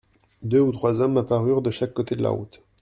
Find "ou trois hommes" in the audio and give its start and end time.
0.61-1.19